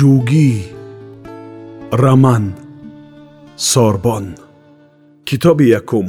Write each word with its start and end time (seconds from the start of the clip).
ҷугӣ 0.00 0.50
раман 2.02 2.44
сорбон. 3.70 4.26
Китоби 5.28 5.66
якум. 5.80 6.08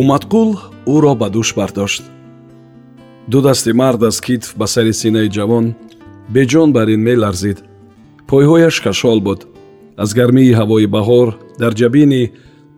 Умадқул 0.00 0.50
ӯро 0.94 1.12
ба 1.20 1.28
дӯш 1.34 1.48
бардошт. 1.58 2.02
Ду 3.30 3.38
дасти 3.46 3.72
мард 3.80 4.02
аз 4.08 4.16
китф 4.26 4.48
ба 4.58 4.66
сари 4.72 4.92
синаи 5.00 5.30
ҷавон 5.36 5.66
беҷон 6.34 6.68
бар 6.76 6.88
ин 6.94 7.02
меларзид. 7.08 7.58
Пойҳояш 8.28 8.76
кашол 8.86 9.18
буд. 9.26 9.40
Аз 10.02 10.10
гармии 10.18 10.56
ҳавои 10.60 10.86
баҳор 10.96 11.28
дар 11.60 11.72
ҷабини 11.80 12.22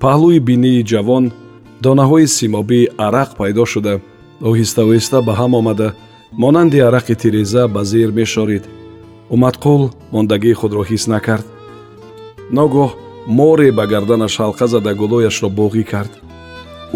паҳлӯи 0.03 0.39
бинии 0.48 0.86
ҷавон 0.91 1.25
донаҳои 1.84 2.27
симобии 2.39 2.91
арақ 3.06 3.31
пайдо 3.41 3.64
шуда. 3.72 3.94
Оҳиста 4.48 4.81
оҳиста 4.89 5.19
ба 5.27 5.33
ҳам 5.41 5.53
омада. 5.61 5.89
Монанди 6.42 6.78
арақи 6.89 7.14
тиреза 7.22 7.64
ба 7.75 7.83
зир 7.91 8.11
мешорид. 8.20 8.64
Умадқул 9.34 9.83
мондагии 10.14 10.59
худро 10.61 10.83
ҳис 10.91 11.05
накард. 11.14 11.47
Ногоҳ 12.59 12.91
море 13.39 13.69
ба 13.78 13.84
гарданаш 13.92 14.34
ҳалқа 14.42 14.66
зада 14.75 14.92
гулӯяшро 15.00 15.48
боғӣ 15.59 15.84
кард. 15.92 16.12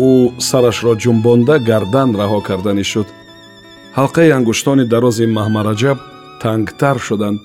Ӯ 0.08 0.10
сарашро 0.48 0.92
ҷумбонда 1.02 1.56
гардан 1.70 2.10
раҳо 2.20 2.40
карданӣ 2.48 2.84
шуд. 2.92 3.08
Ҳалқаи 3.98 4.34
ангуштони 4.38 4.84
дарози 4.92 5.26
маҳмараҷаб 5.38 5.98
тангтар 6.42 6.98
шуданд. 6.98 7.40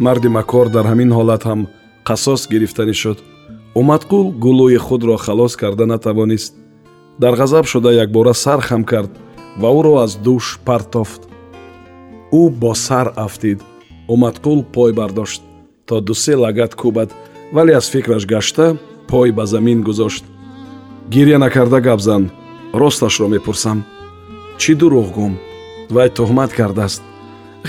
Марди 0.00 0.28
макор 0.28 0.66
дар 0.68 0.86
ҳамин 0.90 1.10
ҳолат 1.18 1.42
ҳам 1.48 1.60
қасос 2.08 2.42
гирифтанӣ 2.52 2.94
шуд. 3.02 3.18
Умадқул 3.80 4.26
гулӯи 4.44 4.78
худро 4.86 5.16
халос 5.24 5.52
карда 5.62 5.86
натавонист. 5.92 6.52
Дар 7.22 7.34
ғазаб 7.40 7.64
шуда 7.72 7.90
якбора 8.04 8.34
сар 8.34 8.60
хам 8.68 8.82
кард 8.84 9.12
ва 9.60 9.68
ӯро 9.78 9.94
аз 10.04 10.12
дӯш 10.26 10.46
партофт. 10.66 11.22
Ӯ 12.40 12.42
бо 12.60 12.72
сар 12.86 13.06
афтид. 13.26 13.60
Умадқул 14.14 14.60
пой 14.74 14.92
бардошт 14.92 15.42
то 15.86 16.00
дусе 16.00 16.34
лагат 16.42 16.72
кӯбад 16.80 17.10
вале 17.54 17.72
аз 17.80 17.86
фикраш 17.92 18.24
гашта 18.26 18.76
пой 19.08 19.28
ба 19.32 19.44
замин 19.46 19.82
гузошт. 19.82 20.24
Гирья 21.08 21.38
накарда 21.38 21.80
гап 21.80 22.00
зан 22.00 22.30
росташро 22.80 23.28
мепурсам. 23.28 23.78
Чӣ 24.60 24.72
дурӯғ 24.80 25.08
гум? 25.16 25.32
Вай 25.94 26.08
тӯҳмат 26.16 26.52
кардааст 26.58 27.02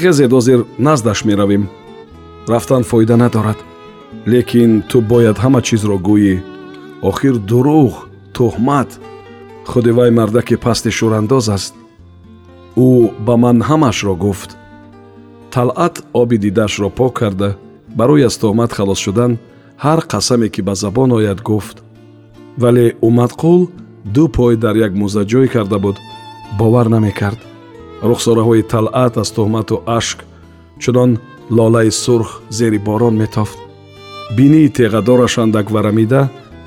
хезед 0.03 0.31
ҳозир 0.31 0.59
наздаш 0.79 1.19
меравем. 1.25 1.63
Рафтан 2.47 2.83
фоида 2.83 3.15
надорад. 3.17 3.59
Лекин 4.31 4.71
ту 4.89 4.97
бояд 5.01 5.37
ҳама 5.43 5.61
чизро 5.67 5.97
гӯӣ. 6.07 6.35
Охир 7.09 7.35
дурӯғ 7.49 7.93
тӯҳмат 8.35 8.89
худи 9.69 9.91
вай 9.97 10.09
мардаки 10.17 10.55
пасти 10.65 10.91
шӯрандоз 10.97 11.45
аст. 11.55 11.73
Ӯ 12.87 12.89
ба 13.25 13.35
ман 13.43 13.57
ҳамашро 13.69 14.13
гуфт. 14.23 14.49
Талъат 15.53 15.95
оби 16.21 16.37
дидашро 16.43 16.89
пок 16.99 17.13
карда. 17.19 17.49
Барои 17.97 18.23
аз 18.29 18.35
тӯҳмат 18.41 18.71
халос 18.77 18.99
шудан 19.05 19.31
ҳар 19.83 19.99
қасаме 20.11 20.47
ки 20.53 20.61
ба 20.67 20.73
забон 20.83 21.09
ояд 21.19 21.39
гуфт. 21.49 21.77
Вале 22.61 22.85
умадқул 23.07 23.61
ду 24.15 24.23
пой 24.35 24.53
дар 24.63 24.75
як 24.85 24.93
мӯзаҷой 25.01 25.47
карда 25.55 25.77
буд. 25.85 25.97
Бовар 26.59 26.87
намекард 26.95 27.39
рухсораҳои 28.03 28.63
талъат 28.73 29.13
аз 29.17 29.29
тӯҳмату 29.35 29.75
ашк 29.99 30.17
чунон 30.79 31.11
лолаи 31.57 31.91
сурх 31.91 32.29
зери 32.49 32.79
борон 32.87 33.15
метофт 33.23 33.57
бинии 34.35 34.69
теғадораш 34.77 35.33
андак 35.43 35.71
варамида 35.71 36.21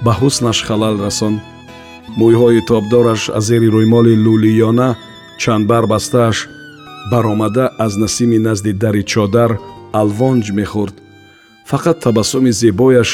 ба 0.04 0.12
ҳуснаш 0.20 0.58
халал 0.66 0.96
расон. 1.04 1.34
Мӯйҳои 2.18 2.60
тобдораш 2.70 3.22
аз 3.38 3.44
зери 3.50 3.68
рӯймоли 3.76 4.14
лӯлиёна 4.24 4.88
чандбар 5.40 5.84
бастааш 5.92 6.36
баромада 7.10 7.64
аз 7.84 7.92
насими 8.02 8.38
назди 8.46 8.72
дари 8.82 9.02
чодар 9.12 9.50
алвонҷ 10.00 10.46
мехӯрд. 10.58 10.96
Фақат 11.70 11.96
табассуми 12.04 12.52
зебояш 12.60 13.10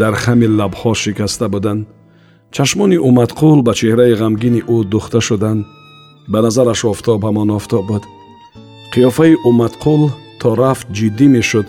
дар 0.00 0.14
хами 0.22 0.46
лабҳо 0.58 0.92
шикаста 1.02 1.46
буданд. 1.54 1.86
Чашмони 2.54 2.98
умадқул 3.08 3.58
ба 3.66 3.72
чеҳраи 3.80 4.18
ғамгини 4.22 4.60
ӯ 4.74 4.76
духта 4.92 5.20
шуданд 5.28 5.66
ба 6.32 6.38
назараш 6.44 6.80
офтоб 6.84 7.20
ҳамон 7.26 7.50
офтоб 7.58 7.84
буд. 7.90 8.04
Қиёфаи 8.92 9.34
умадқул 9.48 10.02
то 10.40 10.48
рафт 10.62 10.86
ҷиддӣ 10.96 11.26
мешуд 11.36 11.66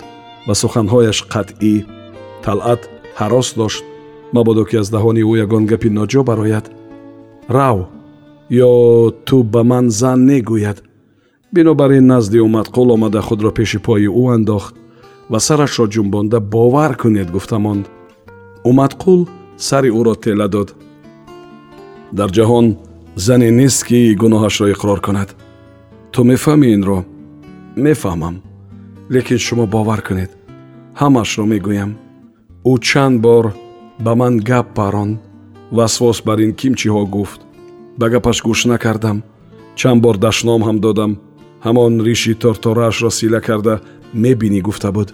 ва 0.47 0.53
суханҳояш 0.62 1.20
қатъӣ 1.34 1.75
талъат 2.44 2.81
ҳарос 3.20 3.50
дошт. 3.59 3.84
Мабодо 4.36 4.64
ки 4.70 4.75
аздаҳони 4.81 5.24
ӯ 5.31 5.34
ягон 5.46 5.64
гапи 5.72 5.90
ноҷо 6.00 6.22
барояд 6.30 6.66
рав 7.58 7.78
ё 8.68 8.72
ту 9.28 9.38
ба 9.53 9.62
ман 9.72 9.86
зан 10.00 10.20
негӯяд 10.30 10.78
бинобар 11.53 11.91
ин 12.00 12.06
назди 12.14 12.40
умадқул 12.47 12.88
омада 12.96 13.22
худро 13.22 13.52
пеши 13.52 13.80
пои 13.86 14.08
ӯ 14.22 14.24
андохт 14.36 14.74
ва 15.31 15.40
сарашро 15.40 15.86
ҷумбонда 15.94 16.40
бовар 16.40 16.91
кунед 17.02 17.30
гуфта 17.31 17.58
монд. 17.59 17.86
Умадқул 18.70 19.20
сари 19.58 19.90
ӯро 20.00 20.16
тела 20.24 20.47
дод. 20.47 20.70
Дар 22.18 22.30
ҷаҳон 22.38 22.68
зане 23.25 23.52
нест 23.52 23.84
ки 23.88 24.16
гуноҳашро 24.22 24.66
иқрор 24.74 25.00
кунад. 25.06 25.30
Ту 26.13 26.19
мефаҳмӣ 26.30 26.68
инро? 26.75 27.00
Мефаҳмам. 27.85 28.35
Лекин 29.13 29.40
шумо 29.46 29.66
бовар 29.75 30.02
кунед. 30.07 30.31
Ҳамашро 31.02 31.46
мегӯям. 31.52 31.91
Ӯ 32.72 32.74
чанд 32.88 33.18
бор 33.25 33.46
ба 34.06 34.12
ман 34.19 34.34
гап 34.50 34.68
паронд 34.78 35.19
васвос 35.78 36.18
бар 36.28 36.40
ин 36.46 36.52
кимчиҳо 36.59 37.03
гуфт. 37.16 37.40
Ба 38.00 38.06
гапаш 38.13 38.38
гӯш 38.47 38.62
накардам. 38.72 39.18
Чанд 39.79 40.00
бор 40.03 40.16
дашном 40.25 40.62
ҳам 40.68 40.78
додам. 40.85 41.12
Ҳамон 41.66 41.94
риши 42.06 42.34
тортораашро 42.41 43.09
сила 43.18 43.41
карда 43.47 43.75
мебинӣ 44.24 44.62
гуфта 44.68 44.90
буд. 44.96 45.09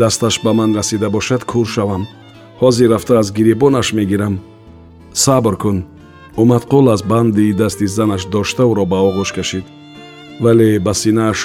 Дасташ 0.00 0.34
ба 0.44 0.52
ман 0.58 0.70
расида 0.78 1.08
бошад 1.16 1.42
кур 1.50 1.66
шавам. 1.74 2.02
Ҳозир 2.60 2.88
рафта 2.92 3.14
аз 3.20 3.28
гиребонаш 3.36 3.88
мегирам. 3.98 4.34
Сабр 5.24 5.56
кун 5.62 5.78
умадқул 6.36 6.92
аз 6.92 7.02
банди 7.02 7.52
дасти 7.52 7.86
занаш 7.86 8.22
дошта 8.32 8.62
ӯро 8.62 8.84
ба 8.92 8.98
оғӯш 9.08 9.30
кашид 9.36 9.64
вале 10.40 10.78
ба 10.78 10.92
синааш 10.94 11.38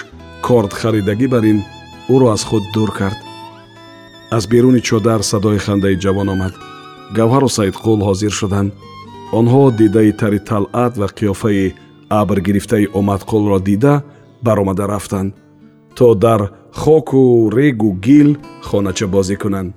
корд 0.46 0.72
харидагӣ 0.80 1.28
бар 1.34 1.44
ин 1.52 1.60
ӯро 2.14 2.28
аз 2.36 2.44
худ 2.44 2.64
дур 2.74 2.92
кард. 3.00 3.20
Аз 4.32 4.48
беруни 4.48 4.82
чодар 4.82 5.22
садои 5.32 5.60
хандаи 5.66 5.96
ҷавон 6.04 6.30
омад. 6.34 6.54
Гавҳару 7.18 7.50
саидқул 7.58 8.00
ҳозир 8.08 8.34
шуданд 8.40 8.72
онҳо 9.40 9.64
дидаи 9.80 10.12
тари 10.20 10.40
талъат 10.50 10.94
ва 11.02 11.08
қиёфаи 11.18 11.74
абргирифтаи 12.22 12.92
умадқулро 13.00 13.60
дида 13.68 13.94
баромада 14.46 14.86
рафтанд 14.94 15.32
то 15.98 16.16
дар 16.26 16.42
хоку 16.82 17.22
регу 17.58 17.90
гил 18.06 18.30
хоначабозӣ 18.68 19.36
кунанд. 19.44 19.70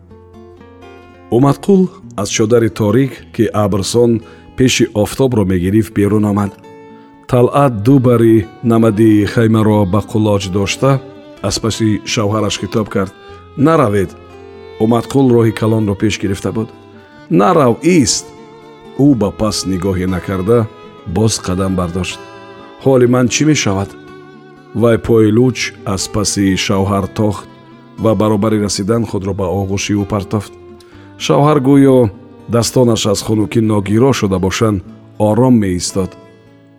Умадқул 1.36 1.82
аз 2.22 2.28
чодари 2.36 2.70
торик 2.80 3.12
ки 3.34 3.44
абрсон 3.64 4.12
пеши 4.56 4.88
офтобро 4.94 5.44
мегирифт 5.44 5.94
берун 5.94 6.24
омад. 6.24 6.52
Талъат 7.28 7.82
ду 7.82 7.98
бари 7.98 8.46
намади 8.64 9.26
хаймаро 9.26 9.84
ба 9.86 10.00
қулоч 10.10 10.50
дошта 10.50 11.00
аз 11.42 11.60
паси 11.60 12.00
шавҳараш 12.04 12.60
хитоб 12.60 12.88
кард. 12.88 13.14
Наравед 13.56 14.10
умадқул 14.80 15.26
роҳи 15.34 15.52
калонро 15.52 15.94
пеш 15.94 16.20
гирифта 16.20 16.52
буд. 16.52 16.68
Нарав 17.30 17.74
ист 17.82 18.26
ӯ 18.98 19.14
ба 19.20 19.30
пас 19.30 19.56
нигоҳе 19.66 20.06
накарда 20.06 20.66
боз 21.06 21.34
қадам 21.46 21.72
бардошт. 21.76 22.18
Ҳоли 22.84 23.06
ман 23.06 23.26
чӣ 23.28 23.44
мешавад? 23.44 23.90
Вай 24.74 24.98
пои 24.98 25.32
луч 25.38 25.58
аз 25.94 26.02
паси 26.14 26.56
шавҳар 26.66 27.06
тохт 27.18 27.46
ва 27.98 28.14
баробари 28.14 28.58
расидан 28.64 29.02
худро 29.06 29.32
ба 29.40 29.46
оғӯши 29.60 29.92
ӯ 30.02 30.04
партофт. 30.12 30.52
Шавҳар 31.24 31.58
гӯё 31.68 31.98
дастонаш 32.48 33.06
аз 33.06 33.20
хунукӣ 33.26 33.60
ногиро 33.60 34.12
шуда 34.12 34.38
бошанд 34.38 34.82
ором 35.18 35.54
меистод. 35.62 36.10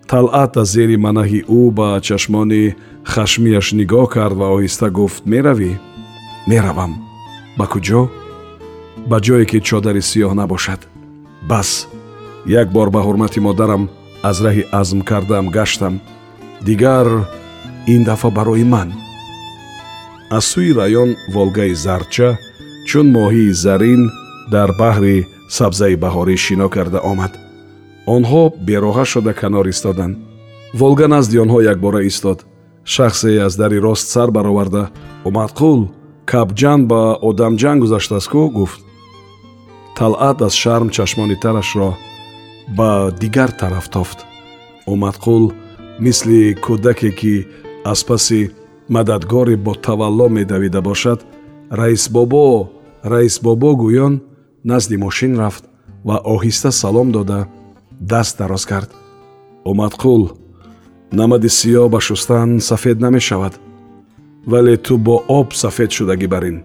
Талъат 0.08 0.58
аз 0.58 0.70
зери 0.74 0.98
манаҳи 1.06 1.40
ӯ 1.60 1.62
ба 1.78 1.88
чашмони 2.08 2.76
хашмияш 3.14 3.68
нигоҳ 3.80 4.06
кард 4.16 4.36
ва 4.40 4.48
оҳиста 4.56 4.88
гуфт 4.98 5.24
меравӣ? 5.32 5.72
Меравам 6.50 6.94
ба 7.58 7.66
куҷо? 7.72 8.02
Ба 9.10 9.18
ҷое 9.26 9.46
ки 9.50 9.60
чодари 9.68 10.02
сиёҳ 10.10 10.34
набошад 10.42 10.82
бас 11.52 11.70
як 12.62 12.68
бор 12.76 12.88
ба 12.96 13.02
ҳурмати 13.08 13.40
модарам 13.48 13.84
аз 14.30 14.38
раҳи 14.46 14.64
азм 14.80 15.00
кардаам 15.10 15.48
гаштам. 15.58 15.96
Дигар 16.68 17.08
ин 17.94 18.02
дафъа 18.04 18.30
барои 18.38 18.66
ман 18.74 18.90
аз 20.38 20.46
сӯи 20.52 20.72
раён 20.80 21.10
волгаи 21.34 21.74
зардча 21.86 22.30
чун 22.88 23.08
моҳии 23.18 23.58
зарин 23.64 24.02
дар 24.54 24.70
баҳри 24.82 25.18
сабзаи 25.58 25.96
баҳорӣ 26.04 26.36
шино 26.46 26.68
карда 26.76 27.00
омад. 27.12 27.34
Онҳо 28.16 28.44
бероҳа 28.68 29.06
шуда 29.12 29.34
канор 29.42 29.66
истоданд 29.74 30.16
волга 30.80 31.08
назди 31.08 31.38
онҳо 31.44 31.60
якбора 31.74 32.02
истод. 32.12 32.46
Шахсе 32.94 33.30
аз 33.48 33.54
дари 33.62 33.80
рост 33.86 34.06
сар 34.14 34.30
бароварда. 34.38 34.84
Умадқул 35.30 35.80
кабҷан 36.32 36.80
ба 36.92 37.02
одамҷан 37.30 37.78
гузаштааст 37.84 38.30
ку 38.34 38.42
гуфт. 38.58 38.80
Талъат 39.98 40.38
аз 40.48 40.54
шарм 40.64 40.90
чашмони 40.96 41.38
тарашро 41.44 41.90
ба 42.78 42.90
дигар 43.22 43.52
тараф 43.62 43.88
тофт. 43.96 44.20
Умадқул 44.94 45.44
мисли 46.06 46.56
кӯдаке 46.66 47.12
ки 47.20 47.36
аз 47.92 48.00
паси 48.08 48.42
мададгоре 48.90 49.56
бо 49.66 49.74
тавалло 49.86 50.28
медавида 50.38 50.82
бошад 50.82 51.20
раисбобо 51.80 52.70
раисбобо 53.12 53.72
гӯён 53.84 54.14
назди 54.66 54.98
мошин 54.98 55.34
рафт 55.42 55.64
ва 56.04 56.18
оҳиста 56.34 56.72
салом 56.72 57.12
дода 57.12 57.48
даст 58.00 58.38
дароз 58.38 58.66
кард. 58.66 58.90
Умадқул 59.66 60.24
намади 61.12 61.50
сиёҳ 61.60 61.90
ба 61.90 62.00
шустан 62.08 62.60
сафед 62.60 62.98
намешавад 63.00 63.54
вале 64.52 64.78
ту 64.78 64.98
бо 64.98 65.16
об 65.28 65.54
сафед 65.54 65.92
шудагӣ 65.98 66.28
бар 66.28 66.44
ин 66.52 66.58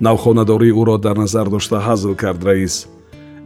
навхонадории 0.00 0.76
ӯро 0.80 0.96
дар 0.98 1.16
назар 1.16 1.46
дошта 1.54 1.78
ҳазл 1.86 2.14
кард 2.22 2.44
раис. 2.44 2.74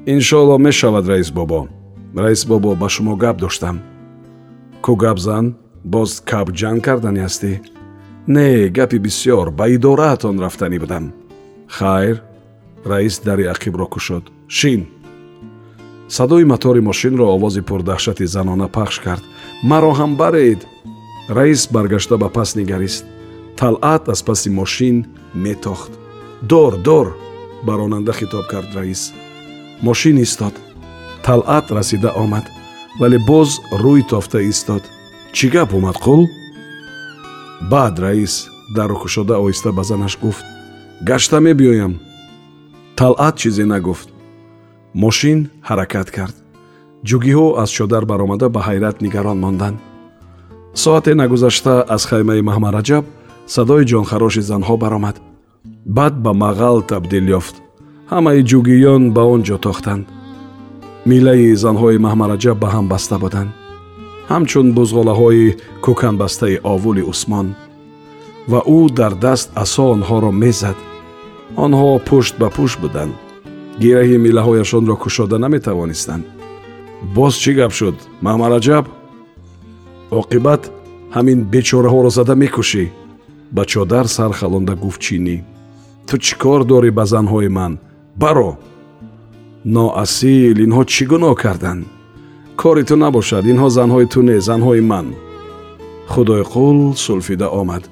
Иншоалло 0.07 0.57
мешавад 0.59 1.07
раис 1.09 1.31
бобо. 1.31 1.69
Раис 2.17 2.43
бобо 2.47 2.75
ба 2.75 2.89
шумо 2.89 3.17
гап 3.17 3.37
доштам. 3.39 3.77
Ку 4.83 4.97
гап 4.97 5.19
зан 5.19 5.47
боз 5.85 6.11
кабҷан 6.31 6.81
кардани 6.81 7.21
ҳастӣ? 7.27 7.53
Не 8.27 8.69
гапи 8.77 8.99
бисьёр 9.05 9.47
ба 9.59 9.65
идораатон 9.75 10.37
рафтанӣ 10.45 10.79
будам. 10.81 11.05
Хайр 11.69 12.17
раис 12.85 13.19
дари 13.19 13.45
ақибро 13.45 13.87
кушод. 13.87 14.25
Шин! 14.49 14.89
Садои 16.09 16.45
матори 16.45 16.81
мошинро 16.81 17.27
овози 17.35 17.61
пурдаҳшати 17.61 18.27
занона 18.27 18.69
пахш 18.69 18.99
кард. 18.99 19.25
Маро 19.63 19.93
ҳам 19.93 20.17
баред! 20.17 20.67
Раис 21.29 21.69
баргашта 21.73 22.17
ба 22.19 22.29
пас 22.29 22.55
нигарист. 22.57 23.05
Талъат 23.57 24.09
аз 24.09 24.23
паси 24.23 24.51
мошин 24.51 25.07
метохт! 25.35 25.93
Дор 26.43 26.77
дор! 26.77 27.17
ба 27.63 27.77
ронанда 27.79 28.13
хитоб 28.13 28.47
кард 28.51 28.75
раис. 28.75 29.13
Мошин 29.83 30.23
истод. 30.23 30.55
Талъат 31.25 31.71
расида 31.71 32.13
омад 32.17 32.45
вале 33.01 33.19
боз 33.19 33.61
рӯй 33.73 34.03
тофта 34.09 34.41
истод. 34.43 34.83
Чӣ 35.33 35.47
гап 35.51 35.75
омад 35.75 35.97
қул? 35.97 36.27
Баъд 37.71 37.99
раис 37.99 38.49
дарро 38.75 38.97
кушода 38.97 39.35
оҳиста 39.35 39.73
ба 39.73 39.83
занаш 39.85 40.19
гуфт. 40.23 40.45
Гашта 41.03 41.41
мебиёям 41.41 41.93
талъат 43.01 43.37
чизе 43.41 43.65
нагуфт. 43.65 44.09
Мошин 45.03 45.39
ҳаракат 45.69 46.09
кард. 46.17 46.37
Ҷугиҳо 47.09 47.47
аз 47.63 47.71
чодар 47.77 48.05
баромада 48.11 48.47
ба 48.55 48.61
ҳайрат 48.69 48.97
нигарон 49.05 49.39
монданд. 49.45 49.79
Соате 50.83 51.13
нагузашта 51.21 51.75
аз 51.95 52.03
хаймаи 52.11 52.47
маҳмараҷаб 52.49 53.05
садои 53.55 53.89
ҷонхароши 53.91 54.43
занҳо 54.51 54.75
баромад. 54.85 55.17
Баъд 55.97 56.15
ба 56.25 56.33
мағал 56.45 56.77
табдил 56.91 57.27
ёфт. 57.39 57.55
Ҳамаи 58.13 58.41
ҷугиён 58.51 59.03
ба 59.17 59.23
он 59.35 59.41
ҷо 59.49 59.57
тохтанд. 59.67 60.05
Миллаи 61.11 61.59
занҳои 61.65 62.03
маҳмараҷаб 62.07 62.57
ба 62.63 62.69
ҳам 62.75 62.87
баста 62.93 63.17
буданд. 63.25 63.51
Ҳамчун 64.31 64.67
бузғолаҳои 64.79 65.47
кӯканбастаи 65.85 66.57
овули 66.75 67.03
усмон. 67.13 67.47
Ва 68.51 68.61
ӯ 68.79 68.81
дар 68.99 69.13
даст 69.25 69.49
асо 69.63 69.85
онҳоро 69.95 70.33
мезад 70.45 70.79
онҳо 71.57 71.99
пушт 72.09 72.35
ба 72.39 72.49
пушт 72.57 72.79
буданд. 72.81 73.15
Гираҳи 73.83 74.17
миллаҳояшонро 74.27 74.97
кушода 75.03 75.39
наметавонистанд. 75.39 76.25
Боз 77.15 77.35
чӣ 77.43 77.53
гап 77.59 77.73
шуд? 77.79 77.97
Маҳмараҷаб 78.27 78.85
оқибат 80.21 80.63
ҳамин 81.17 81.39
бечораҳоро 81.53 82.11
зада 82.19 82.35
мекушӣ. 82.43 82.85
Ба 83.57 83.63
чодар 83.73 84.07
сар 84.17 84.33
халонда 84.39 84.75
гуфт 84.83 85.01
чинӣ 85.05 85.37
ту 86.07 86.15
чӣ 86.25 86.35
кор 86.43 86.61
дорӣ 86.71 86.91
ба 86.99 87.05
занҳои 87.13 87.49
ман? 87.59 87.73
Баро! 88.23 88.51
Ноасил 89.75 90.57
инҳо 90.67 90.83
чӣ 90.93 91.05
гуноҳ 91.11 91.35
карданд? 91.43 91.83
Кори 92.61 92.85
ту 92.89 92.95
набошад. 93.05 93.45
Инҳо 93.53 93.69
занҳои 93.79 94.07
ту 94.13 94.21
не 94.29 94.37
занҳои 94.49 94.83
ман. 94.91 95.07
Худойқул 96.13 96.79
сулфида 97.05 97.49
омад. 97.61 97.85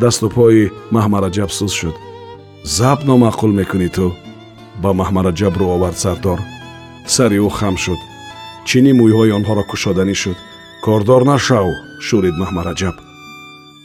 Дасту 0.00 0.26
пои 0.36 0.70
маҳмараҷаб 0.94 1.50
суз 1.58 1.72
шуд 1.80 1.96
заб 2.64 2.98
номаъқул 3.08 3.52
мекунӣ 3.58 3.88
ту? 3.96 4.06
Ба 4.82 4.90
маҳмараҷаб 5.00 5.54
рӯ 5.60 5.66
овард 5.74 5.98
сардор. 6.04 6.38
Сари 7.14 7.38
ӯ 7.46 7.50
хам 7.58 7.76
шуд. 7.76 8.00
Чини 8.68 8.92
мӯйҳои 8.98 9.34
онҳоро 9.38 9.64
кушоданӣ 9.70 10.14
шуд? 10.22 10.38
Кордор 10.84 11.22
нашав 11.32 11.66
шӯрид 12.06 12.36
маҳмараҷаб 12.42 12.96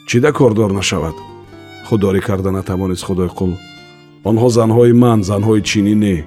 чида 0.07 0.31
кордор 0.31 0.71
нашавад? 0.79 1.15
Худдорӣ 1.87 2.21
карда 2.27 2.51
натавонист 2.57 3.03
худойқул 3.07 3.51
онҳо 4.29 4.47
занҳои 4.57 4.93
ман 5.03 5.19
занҳои 5.29 5.61
чинӣ 5.69 5.95
не. 6.03 6.17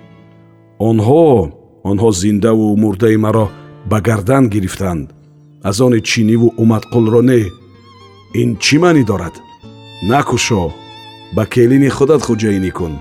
Онҳо 0.88 1.24
онҳо 1.90 2.08
зиндаву 2.22 2.66
мурдаи 2.82 3.16
маро 3.24 3.46
ба 3.90 3.98
гардан 4.08 4.44
гирифтанд. 4.54 5.06
Аз 5.68 5.78
они 5.80 6.00
чиниву 6.10 6.48
умадқулро 6.62 7.22
не. 7.30 7.42
Ин 8.40 8.50
чӣ 8.64 8.76
маънӣ 8.82 9.02
дорад? 9.10 9.34
Накушо 10.10 10.62
ба 11.36 11.44
келини 11.52 11.88
худат 11.96 12.22
хуҷаинӣ 12.26 12.70
кун 12.78 12.94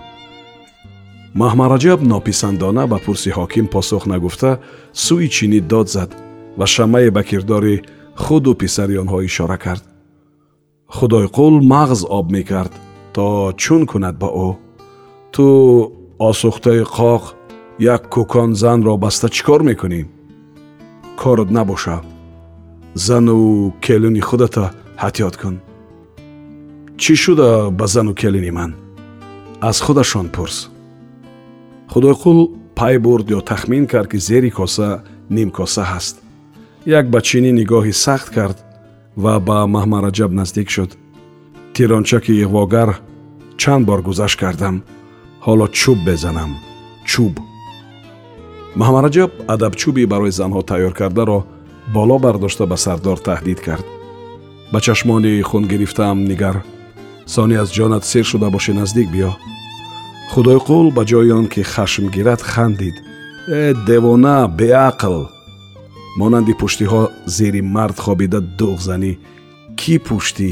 маҳмараҷаб 1.41 1.99
нописандона 2.11 2.83
ба 2.91 2.97
пурси 3.05 3.29
ҳоким 3.37 3.65
посух 3.73 4.03
нагуфта 4.11 4.51
сӯи 5.03 5.27
чинӣ 5.35 5.59
дод 5.71 5.87
зад 5.95 6.11
ва 6.59 6.65
шамъае 6.73 7.09
ба 7.17 7.21
кирдори 7.29 7.75
худу 8.23 8.51
писари 8.61 8.95
онҳо 9.03 9.19
ишора 9.29 9.57
кард. 9.65 9.83
Худойқул 10.95 11.53
мағз 11.73 11.99
об 12.17 12.25
мекард 12.35 12.73
то 13.15 13.53
чун 13.61 13.81
кунад 13.91 14.15
ба 14.21 14.29
ӯ? 14.47 14.49
Ту 15.33 15.45
осухтаи 16.29 16.81
қоқ 16.97 17.23
як 17.95 18.01
кӯкон 18.13 18.49
занро 18.61 18.93
баста 19.03 19.27
чӣ 19.35 19.41
кор 19.47 19.61
мекунӣ? 19.69 20.01
Корот 21.21 21.49
набоша 21.57 21.97
зану 23.05 23.73
келини 23.85 24.21
худата 24.29 24.65
ҳатёт 25.03 25.35
кун 25.41 25.55
чӣ 27.01 27.15
шуда 27.23 27.69
ба 27.71 27.87
зану 27.87 28.13
келини 28.13 28.51
ман? 28.51 28.71
Аз 29.61 29.77
худашон 29.81 30.27
пурс 30.35 30.69
худойқул 31.91 32.39
пай 32.75 32.97
бурд 33.05 33.27
ё 33.37 33.39
тахмин 33.41 33.87
кард 33.87 34.09
ки 34.11 34.17
зери 34.17 34.49
коса 34.49 35.03
нимкоса 35.29 35.83
ҳаст. 35.91 36.15
Як 36.85 37.05
ба 37.09 37.19
чинӣ 37.27 37.51
нигоҳи 37.59 37.93
сахт 37.93 38.29
кард 38.37 38.57
ва 39.23 39.33
ба 39.47 39.57
маҳмараҷаб 39.75 40.31
наздик 40.39 40.69
шуд. 40.75 40.91
Тирончаки 41.73 42.33
иғвогар 42.43 42.89
чанд 43.61 43.85
бор 43.89 44.01
гузашт 44.07 44.39
кардам. 44.39 44.75
Ҳоло 45.45 45.67
чӯб 45.79 45.99
безанам. 46.07 46.51
Чӯб 47.09 47.35
маҳмараҷаб 48.79 49.31
адабчӯби 49.53 50.03
барои 50.13 50.37
занҳо 50.39 50.61
тайёр 50.69 50.93
кардаро 50.99 51.39
боло 51.95 52.17
бардошта 52.25 52.63
ба 52.71 52.77
сардор 52.85 53.17
таҳдид 53.27 53.59
кард. 53.67 53.85
Ба 54.71 54.79
чашмони 54.85 55.41
хун 55.49 55.63
гирифтаам 55.71 56.19
нигар 56.31 56.57
сони 57.33 57.55
аз 57.63 57.69
ҷонат 57.77 58.03
сир 58.11 58.25
шуда 58.31 58.47
бошӣ 58.55 58.73
наздик 58.79 59.07
биё 59.15 59.31
худойқул 60.31 60.87
ба 60.95 61.03
ҷои 61.09 61.31
он 61.39 61.47
ки 61.53 61.61
хашм 61.73 62.05
гирад 62.15 62.41
хандид. 62.51 62.95
Э 63.61 63.73
девона 63.87 64.37
беақл! 64.59 65.17
Монанди 66.19 66.53
пуштиҳо 66.61 67.03
зери 67.35 67.61
мард 67.75 67.97
хобида 68.05 68.39
дуғзанӣ 68.59 69.11
кӣ 69.79 69.95
пуштӣ 70.07 70.51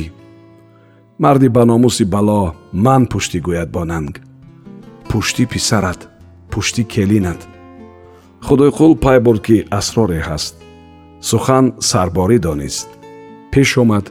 марди 1.23 1.47
ба 1.55 1.63
номуси 1.71 2.05
бало 2.13 2.41
ман 2.85 3.03
пуштӣ 3.11 3.37
гӯяд 3.47 3.69
бо 3.75 3.83
нанг 3.91 4.13
пуштӣ 5.09 5.43
писарат 5.53 6.01
пуштӣ 6.51 6.83
келинат 6.93 7.41
худойқул 8.45 8.93
пай 9.03 9.17
бурд 9.25 9.41
ки 9.47 9.57
асроре 9.79 10.19
ҳаст 10.29 10.53
сухан 11.29 11.65
сарборӣ 11.89 12.37
донист 12.45 12.87
пеш 13.51 13.69
омад 13.81 14.05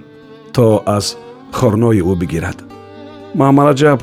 то 0.55 0.67
аз 0.97 1.07
хорнои 1.59 2.01
ӯ 2.13 2.15
бигирад. 2.21 2.59
Маъмараҷаб 3.39 4.01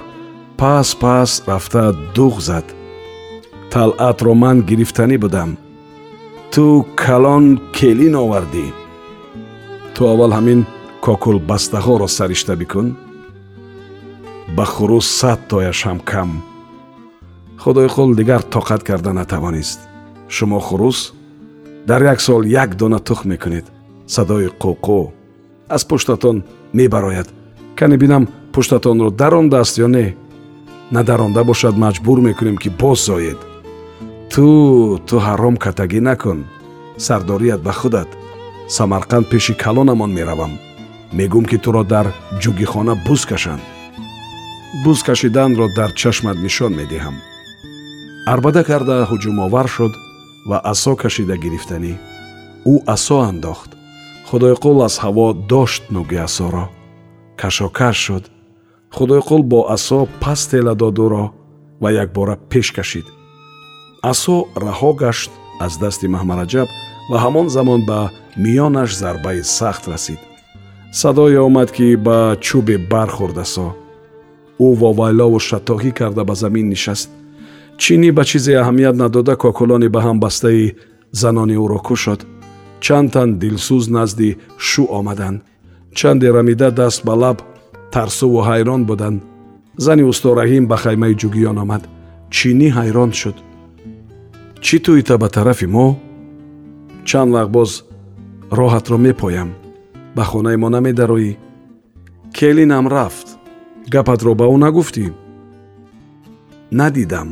пас 0.59 0.89
пас 1.01 1.31
рафта 1.47 1.85
дуғ 2.15 2.35
зад. 2.47 2.65
Талъатро 3.71 4.33
ман 4.43 4.57
гирифтанӣ 4.69 5.17
будам. 5.23 5.49
Ту 6.53 6.65
калон 7.01 7.45
келин 7.75 8.15
овардӣ. 8.23 8.65
Ту 9.93 10.01
аввал 10.11 10.31
ҳамин 10.37 10.59
кокулбастаҳоро 11.05 12.07
саришта 12.17 12.53
бикун. 12.61 12.87
Ба 14.55 14.65
хурус 14.73 15.07
сад 15.19 15.39
тояш 15.49 15.79
ҳам 15.87 15.99
кам. 16.09 16.29
Худои 17.61 17.89
қул 17.95 18.09
дигар 18.19 18.41
тоқат 18.55 18.81
карда 18.89 19.11
натавонист. 19.13 19.79
Шумо 20.35 20.59
хурус 20.67 20.99
дар 21.89 22.01
як 22.13 22.19
сол 22.25 22.41
як 22.61 22.69
дона 22.79 22.99
тухм 23.07 23.29
мекунед. 23.29 23.65
Садои 24.13 24.47
қуқу 24.63 24.99
аз 25.69 25.85
пуштатон 25.85 26.43
мебарояд 26.73 27.27
кане 27.75 27.97
бинам 27.97 28.27
пуштатонро 28.53 29.09
дарондааст 29.11 29.77
ё 29.77 29.87
не? 29.87 30.15
Надаронда 30.91 31.43
бошад 31.43 31.75
маҷбур 31.77 32.19
мекунем 32.21 32.57
ки 32.57 32.69
боз 32.69 33.05
зоед. 33.05 33.39
Ту 34.31 34.99
ту 35.07 35.15
ҳаром 35.25 35.55
катагӣ 35.57 35.99
накун. 35.99 36.39
Сардорият 36.97 37.61
ба 37.63 37.71
худат. 37.71 38.09
Самарқанд 38.77 39.25
пеши 39.31 39.53
калонамон 39.53 40.11
меравам. 40.13 40.53
Мегӯм 41.17 41.45
ки 41.49 41.57
туро 41.57 41.83
дар 41.83 42.07
ҷугихона 42.41 42.93
буз 43.07 43.25
кашанд 43.25 43.63
буз 44.83 45.03
кашиданро 45.03 45.67
дар 45.77 45.91
чашмат 46.01 46.37
нишон 46.45 46.73
медиҳам. 46.79 47.15
Арбада 48.33 48.63
карда 48.69 48.95
ҳуҷумовар 49.09 49.67
шуд 49.75 49.93
ва 50.49 50.57
асо 50.71 50.93
кашида 51.01 51.35
гирифтанӣ. 51.43 51.93
Ӯ 52.71 52.75
асо 52.95 53.17
андохт. 53.29 53.69
Худои 54.27 54.55
қул 54.63 54.77
аз 54.87 54.95
ҳаво 55.03 55.27
дошт 55.51 55.83
нӯги 55.95 56.17
асоро 56.27 56.65
кашокаш 57.41 57.97
шуд. 58.05 58.23
Худои 58.95 59.21
қул 59.29 59.41
бо 59.43 59.59
асо 59.75 60.07
пас 60.21 60.47
тела 60.47 60.75
дод 60.75 60.97
ӯро 61.05 61.25
ва 61.81 61.89
якбора 62.03 62.35
пеш 62.49 62.71
кашид. 62.71 63.05
Асо 64.11 64.35
раҳо 64.55 64.91
гашт 64.93 65.31
аз 65.65 65.73
дасти 65.77 66.07
маҳмараҷаб 66.15 66.67
ва 67.09 67.17
ҳамон 67.23 67.47
замон 67.55 67.81
ба 67.89 67.99
миёнаш 68.43 68.89
зарбаи 69.01 69.43
сахт 69.43 69.87
расид. 69.87 70.21
Садое 70.91 71.39
омад 71.47 71.69
ки 71.75 71.95
ба 71.95 72.17
чӯбе 72.45 72.77
бархӯрд 72.91 73.37
асо. 73.45 73.67
Ӯ 74.65 74.67
вовайлову 74.81 75.39
шатоҳӣ 75.49 75.91
карда 75.99 76.23
ба 76.29 76.35
замин 76.35 76.67
нишаст. 76.73 77.09
Чинӣ 77.81 78.09
ба 78.17 78.23
чизе 78.29 78.53
аҳамият 78.61 78.95
надода 79.03 79.35
кокулони 79.35 79.89
ба 79.95 79.99
ҳам 80.05 80.17
бастаи 80.25 80.75
занони 81.21 81.55
ӯро 81.63 81.79
кушод 81.87 82.21
чанд 82.85 83.07
тан 83.13 83.29
дилсӯз 83.41 83.85
назди 83.97 84.29
шу 84.67 84.83
омаданд 84.99 85.37
чанде 85.97 86.27
рамида 86.31 86.69
даст 86.71 87.05
ба 87.05 87.13
лаб 87.21 87.37
тарсуву 87.93 88.39
ҳайрон 88.49 88.81
буданд. 88.89 89.19
Зани 89.85 90.03
устораҳим 90.11 90.63
ба 90.71 90.77
хаймаи 90.83 91.15
ҷугиён 91.21 91.57
омад. 91.63 91.83
Чинӣ 92.35 92.67
ҳайрон 92.77 93.11
шуд? 93.19 93.37
Чӣ 94.65 94.77
тӯита 94.85 95.15
ба 95.21 95.27
тарафи 95.35 95.67
мо? 95.75 95.87
Чанд 97.09 97.31
вақт 97.35 97.51
боз 97.57 97.71
роҳатро 98.57 98.97
мепоям. 99.05 99.49
Ба 100.15 100.23
хонаи 100.29 100.57
мо 100.61 100.69
намедароӣ. 100.75 101.31
Келинам 102.37 102.85
рафт. 102.95 103.27
Гапатро 103.93 104.33
ба 104.39 104.45
ӯ 104.53 104.57
нагуфтӣ. 104.63 105.05
Надидам. 106.79 107.29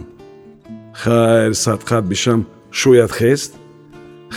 Хайр 1.02 1.52
садқат 1.66 2.06
бишам. 2.12 2.40
Шояд 2.80 3.12
хест? 3.20 3.52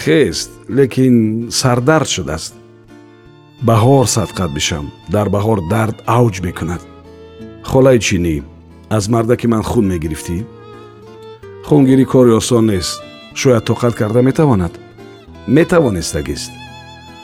Хест 0.03 0.51
лекин 0.77 1.17
сардард 1.59 2.09
шудааст 2.15 2.55
баҳор 3.63 4.07
садқат 4.07 4.51
бишам 4.55 4.87
дар 5.15 5.29
баҳор 5.29 5.59
дард 5.71 5.97
авҷ 6.19 6.35
мекунад 6.47 6.83
холаи 7.71 7.99
чинӣ 8.07 8.37
аз 8.97 9.05
мардаки 9.09 9.47
ман 9.47 9.63
хун 9.71 9.85
мегирифтӣ 9.93 10.37
хунгирӣ 11.67 12.05
кори 12.13 12.33
осон 12.41 12.65
нест 12.71 12.93
шояд 13.41 13.65
тоқат 13.71 13.95
карда 14.01 14.21
метавонад 14.29 14.73
метавонистагист 15.57 16.53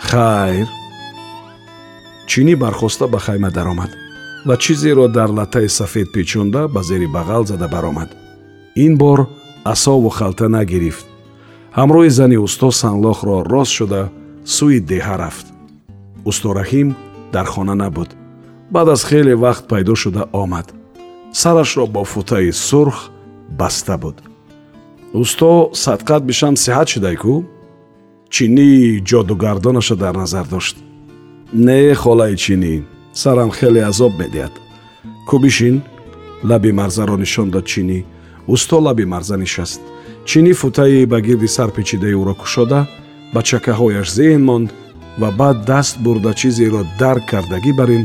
хайр 0.09 0.69
чинӣ 2.31 2.55
бархоста 2.63 3.07
ба 3.13 3.19
хайма 3.27 3.51
даромад 3.51 3.91
ва 4.47 4.57
чизеро 4.57 5.09
дар 5.09 5.31
латтаи 5.39 5.69
сафед 5.69 6.09
печонда 6.13 6.69
ба 6.75 6.83
зери 6.83 7.09
бағал 7.17 7.43
зада 7.47 7.69
баромад 7.69 8.11
ин 8.75 8.97
бор 8.97 9.29
асову 9.65 10.09
халта 10.09 10.49
нагирифт 10.49 11.07
ҳамроҳи 11.79 12.11
зани 12.19 12.37
усто 12.47 12.71
санлохро 12.71 13.37
рост 13.53 13.73
шуда 13.79 14.03
сӯи 14.45 14.81
деҳа 14.91 15.17
рафт 15.23 15.47
устораҳим 16.25 16.89
дар 17.33 17.47
хона 17.47 17.75
набуд. 17.75 18.11
Баъд 18.71 18.89
аз 18.89 19.05
хеле 19.05 19.35
вақт 19.35 19.65
пайдо 19.69 19.95
шуда 19.95 20.25
омад. 20.33 20.75
Сарашро 21.33 21.87
бо 21.87 22.05
футаи 22.05 22.53
сурх 22.53 23.11
баста 23.49 23.99
буд. 23.99 24.17
Усто 25.13 25.71
садқат 25.85 26.23
бишам 26.31 26.55
сиҳат 26.57 26.89
шудай 26.93 27.17
кӯ 27.23 27.35
чинӣ 28.35 28.69
ҷодугардонаша 29.09 29.97
дар 29.97 30.15
назар 30.23 30.47
дошт. 30.55 30.77
Не 31.67 31.95
холаи 31.95 32.37
чинӣ 32.45 32.75
сарам 33.13 33.51
хеле 33.59 33.83
азоб 33.91 34.13
медиҳад. 34.21 34.55
Кӯ 35.29 35.37
бишин 35.43 35.77
лаби 36.51 36.71
марзаро 36.81 37.17
нишон 37.17 37.49
дод 37.51 37.67
чинӣ. 37.73 37.99
Усто 38.47 38.77
лаби 38.87 39.05
марза 39.05 39.37
нишаст. 39.37 39.81
Чинӣ 40.29 40.53
футаи 40.61 41.07
ба 41.13 41.19
гирди 41.27 41.49
сар 41.57 41.71
печидаи 41.77 42.15
ӯро 42.21 42.35
кушода 42.41 42.81
ба 43.35 43.41
чакаҳояш 43.49 44.09
зеҳн 44.19 44.43
монд 44.49 44.69
ва 45.19 45.31
баъд 45.39 45.65
даст 45.65 45.99
бурда 46.05 46.33
чизеро 46.35 46.83
дарк 46.99 47.25
кардагӣ 47.31 47.73
бар 47.79 47.91
ин 47.97 48.05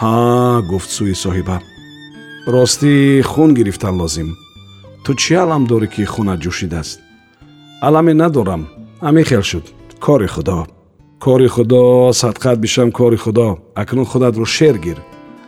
ҳа 0.00 0.62
гуфт 0.70 0.90
сӯи 0.96 1.14
соҳиба. 1.24 1.56
Ростӣ 2.52 3.22
хун 3.30 3.50
гирифтан 3.58 3.94
лозим. 4.00 4.30
Ту 5.04 5.10
чӣ 5.20 5.34
алам 5.44 5.62
дорӣ 5.70 5.88
ки 5.94 6.02
хунат 6.12 6.38
ҷӯшидааст 6.44 6.98
аламе 7.86 8.14
надорам. 8.14 8.62
Ҳамин 9.06 9.24
хел 9.30 9.42
шуд. 9.50 9.64
Кори 10.04 10.28
худо. 10.34 10.58
Кори 11.24 11.48
худо 11.54 11.82
садқат 12.20 12.56
бишам 12.64 12.90
кори 12.98 13.16
худо. 13.24 13.48
Акнун 13.74 14.06
худатро 14.06 14.44
шер 14.44 14.76
гир. 14.84 14.98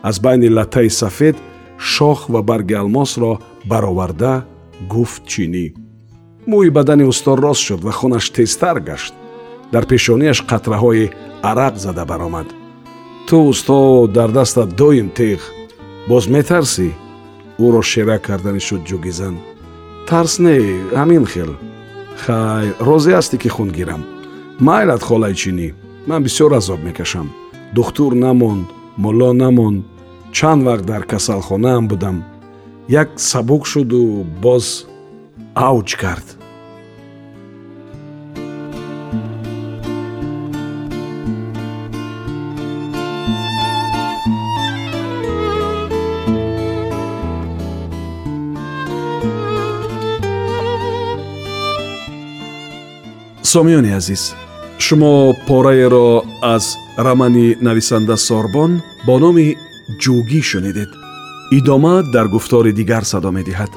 Аз 0.02 0.20
байни 0.20 0.48
латтаи 0.56 0.90
сафед 0.90 1.36
шох 1.78 2.28
ва 2.28 2.42
барги 2.42 2.74
алмосро 2.74 3.38
бароварда 3.70 4.44
гуфт 4.92 5.22
чинӣ. 5.30 5.66
Мӯи 6.50 6.70
бадани 6.70 7.04
устор 7.04 7.38
рост 7.40 7.62
шуд 7.66 7.80
ва 7.84 7.92
хунаш 7.92 8.30
тезтар 8.30 8.80
гашт 8.80 9.14
дар 9.72 9.84
пешонияш 9.92 10.38
қатраҳои 10.50 11.12
арақ 11.50 11.74
зада 11.84 12.04
баромад. 12.04 12.48
Ту 13.28 13.36
усто 13.50 14.06
дар 14.06 14.30
дастат 14.30 14.76
доим 14.80 15.08
теғ 15.18 15.40
боз 16.08 16.24
метарсӣ 16.34 16.88
ӯро 17.64 17.82
шера 17.90 18.18
кардани 18.26 18.60
шуд 18.60 18.82
ҷугизан. 18.88 19.34
Тарс 20.08 20.34
не 20.44 20.56
ҳамин 20.98 21.24
хел. 21.32 21.50
Хай 22.22 22.66
розӣ 22.86 23.12
ҳастӣ 23.18 23.36
ки 23.42 23.48
хун 23.48 23.70
гирам. 23.78 24.02
Майлат 24.66 25.02
холаи 25.08 25.34
чинӣ? 25.40 25.68
Ман 26.08 26.20
бисёр 26.26 26.52
азоб 26.58 26.80
мекашам. 26.86 27.28
Духтур 27.76 28.12
намонд 28.14 28.66
мулло 29.02 29.32
намонд. 29.32 29.84
Чанд 30.36 30.62
вақт 30.68 30.84
дар 30.90 31.02
касалхонаам 31.10 31.88
будам. 31.88 32.16
Як 32.88 33.08
сабук 33.16 33.62
шуду 33.66 34.26
боз 34.44 34.86
авҷ 35.54 35.90
кард 36.02 36.26
сомиёни 53.52 53.92
азиз 54.00 54.22
шумо 54.84 55.14
пораеро 55.48 56.22
аз 56.54 56.64
рамани 57.06 57.56
нависанда 57.66 58.16
сорбон 58.16 58.72
бо 59.06 59.14
номи 59.24 59.48
ҷӯгӣ 60.02 60.40
шунидед 60.50 60.90
идома 61.58 61.94
дар 62.14 62.26
гуфтори 62.34 62.72
дигар 62.80 63.04
садо 63.12 63.30
медиҳад 63.38 63.72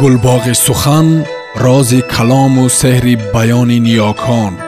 гулбоғи 0.00 0.54
сухан 0.66 1.08
рози 1.64 2.00
калому 2.14 2.64
сеҳри 2.80 3.14
баёни 3.34 3.78
ниёкон 3.86 4.67